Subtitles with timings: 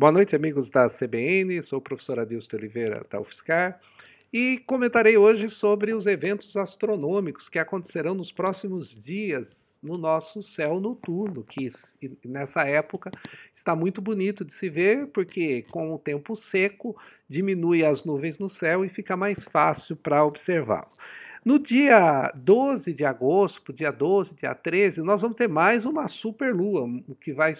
[0.00, 1.60] Boa noite, amigos da CBN.
[1.60, 3.78] Sou o professor Adilson Oliveira da UFSCar
[4.32, 10.80] e comentarei hoje sobre os eventos astronômicos que acontecerão nos próximos dias no nosso céu
[10.80, 11.68] noturno, que
[12.24, 13.10] nessa época
[13.54, 16.96] está muito bonito de se ver, porque com o tempo seco
[17.28, 20.88] diminui as nuvens no céu e fica mais fácil para observá-lo.
[21.44, 26.86] No dia 12 de agosto, dia 12, dia 13, nós vamos ter mais uma superlua,
[27.20, 27.52] que vai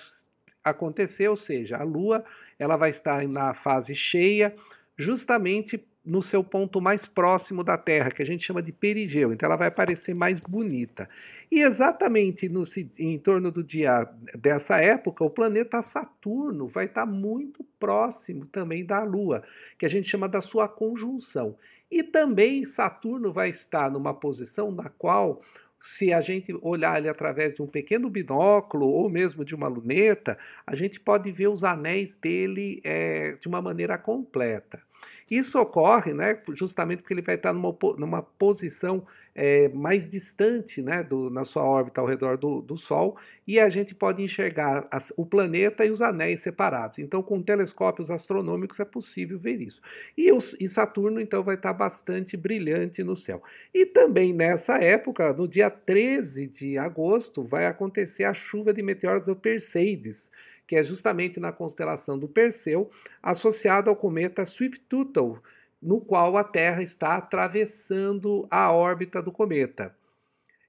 [0.65, 2.25] acontecer, ou seja, a Lua
[2.59, 4.55] ela vai estar na fase cheia,
[4.97, 9.33] justamente no seu ponto mais próximo da Terra, que a gente chama de perigeu.
[9.33, 11.09] Então ela vai parecer mais bonita.
[11.51, 12.63] E exatamente no,
[12.99, 19.03] em torno do dia dessa época, o planeta Saturno vai estar muito próximo também da
[19.03, 19.43] Lua,
[19.79, 21.57] que a gente chama da sua conjunção.
[21.91, 25.43] E também Saturno vai estar numa posição na qual
[25.81, 30.37] se a gente olhar ele através de um pequeno binóculo ou mesmo de uma luneta,
[30.67, 34.83] a gente pode ver os anéis dele é, de uma maneira completa.
[35.31, 41.05] Isso ocorre né, justamente porque ele vai estar numa, numa posição é, mais distante né,
[41.05, 45.13] do, na sua órbita ao redor do, do Sol e a gente pode enxergar as,
[45.17, 46.99] o planeta e os anéis separados.
[46.99, 49.81] Então, com telescópios astronômicos é possível ver isso.
[50.17, 53.41] E, os, e Saturno, então, vai estar bastante brilhante no céu.
[53.73, 59.25] E também nessa época, no dia 13 de agosto, vai acontecer a chuva de meteoros
[59.25, 60.31] do Perseides,
[60.71, 62.89] que é justamente na constelação do Perseu,
[63.21, 65.41] associado ao cometa Swift-Tuttle,
[65.83, 69.93] no qual a Terra está atravessando a órbita do cometa.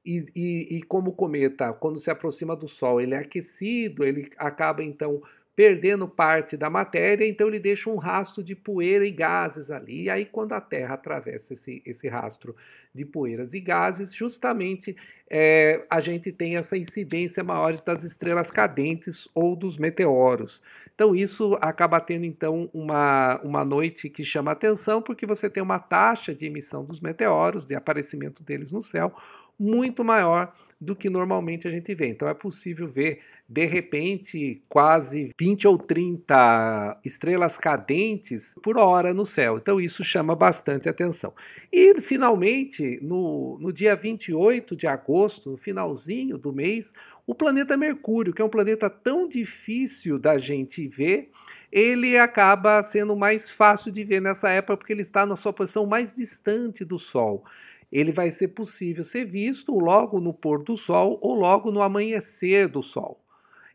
[0.03, 4.27] E, e, e, como o cometa, quando se aproxima do Sol, ele é aquecido, ele
[4.39, 5.21] acaba então
[5.55, 10.03] perdendo parte da matéria, então ele deixa um rastro de poeira e gases ali.
[10.03, 12.55] E aí, quando a Terra atravessa esse, esse rastro
[12.93, 14.95] de poeiras e gases, justamente
[15.29, 20.61] é, a gente tem essa incidência maior das estrelas cadentes ou dos meteoros.
[20.95, 25.79] Então, isso acaba tendo então uma, uma noite que chama atenção, porque você tem uma
[25.79, 29.13] taxa de emissão dos meteoros, de aparecimento deles no céu,
[29.59, 32.07] muito maior do que normalmente a gente vê.
[32.07, 39.23] Então é possível ver, de repente, quase 20 ou 30 estrelas cadentes por hora no
[39.23, 39.57] céu.
[39.57, 41.35] Então isso chama bastante atenção.
[41.71, 46.91] E, finalmente, no, no dia 28 de agosto, no finalzinho do mês,
[47.27, 51.29] o planeta Mercúrio, que é um planeta tão difícil da gente ver,
[51.71, 55.85] ele acaba sendo mais fácil de ver nessa época porque ele está na sua posição
[55.85, 57.45] mais distante do Sol
[57.91, 62.67] ele vai ser possível ser visto logo no pôr do sol ou logo no amanhecer
[62.67, 63.21] do sol.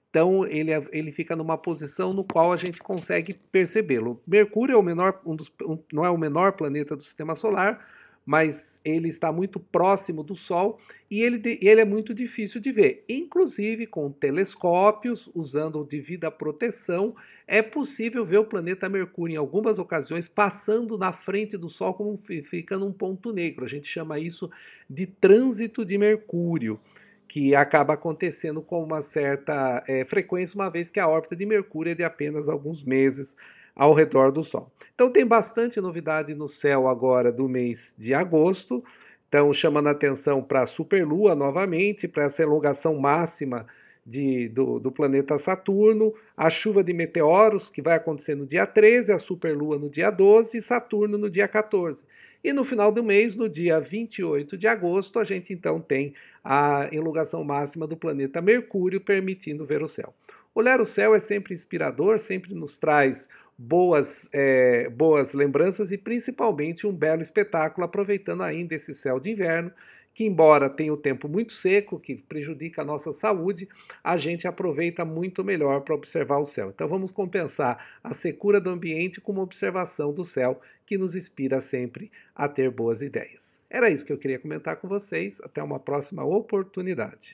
[0.08, 4.22] Então ele, é, ele fica numa posição no qual a gente consegue percebê-lo.
[4.26, 7.84] Mercúrio é o menor, um dos, um, não é o menor planeta do Sistema Solar,
[8.26, 13.04] mas ele está muito próximo do Sol e ele, ele é muito difícil de ver.
[13.08, 17.14] Inclusive, com telescópios, usando devida proteção,
[17.46, 22.20] é possível ver o planeta Mercúrio em algumas ocasiões passando na frente do Sol, como
[22.42, 23.64] ficando um ponto negro.
[23.64, 24.50] A gente chama isso
[24.90, 26.80] de trânsito de Mercúrio
[27.28, 31.92] que acaba acontecendo com uma certa é, frequência, uma vez que a órbita de Mercúrio
[31.92, 33.36] é de apenas alguns meses
[33.74, 34.72] ao redor do Sol.
[34.94, 38.82] Então tem bastante novidade no céu agora do mês de agosto.
[39.28, 43.66] Então chamando a atenção para a superlua novamente, para essa elongação máxima
[44.06, 49.12] de, do, do, planeta Saturno, a chuva de meteoros, que vai acontecer no dia 13,
[49.12, 52.04] a superlua no dia 12 e Saturno no dia 14.
[52.46, 56.14] E no final do mês, no dia 28 de agosto, a gente então tem
[56.44, 60.14] a elongação máxima do planeta Mercúrio, permitindo ver o céu.
[60.54, 66.86] Olhar o céu é sempre inspirador, sempre nos traz boas, é, boas lembranças e principalmente
[66.86, 69.72] um belo espetáculo, aproveitando ainda esse céu de inverno,
[70.16, 73.68] que embora tenha o tempo muito seco, que prejudica a nossa saúde,
[74.02, 76.70] a gente aproveita muito melhor para observar o céu.
[76.74, 81.60] Então vamos compensar a secura do ambiente com uma observação do céu que nos inspira
[81.60, 83.62] sempre a ter boas ideias.
[83.68, 85.38] Era isso que eu queria comentar com vocês.
[85.42, 87.18] Até uma próxima oportunidade.